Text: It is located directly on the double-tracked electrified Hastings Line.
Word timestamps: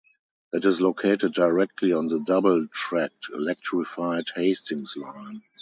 It 0.51 0.65
is 0.65 0.81
located 0.81 1.31
directly 1.35 1.93
on 1.93 2.07
the 2.07 2.19
double-tracked 2.19 3.27
electrified 3.35 4.29
Hastings 4.35 4.97
Line. 4.97 5.43